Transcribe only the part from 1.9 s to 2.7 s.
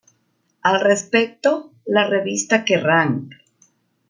revista